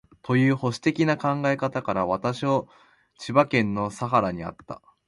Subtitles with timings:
[0.23, 2.67] という保守的な考えから、私を
[3.19, 4.81] 下総国（千葉県）の佐原にあった